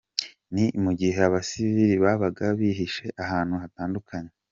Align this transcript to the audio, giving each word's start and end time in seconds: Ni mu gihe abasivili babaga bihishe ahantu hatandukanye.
Ni 0.53 0.65
mu 0.83 0.91
gihe 0.99 1.19
abasivili 1.27 1.95
babaga 2.03 2.45
bihishe 2.59 3.05
ahantu 3.23 3.53
hatandukanye. 3.61 4.31